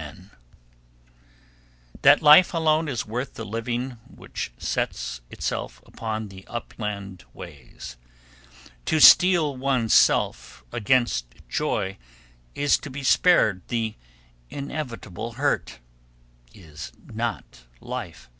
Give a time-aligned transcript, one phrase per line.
[0.00, 0.40] [Sidenote: Upon the Upland
[0.80, 7.98] Ways] That life alone is worth the living which sets itself upon the upland ways.
[8.86, 11.98] To steel one's self against joy
[12.54, 13.96] to be spared the
[14.48, 15.80] inevitable hurt,
[16.54, 18.30] is not life.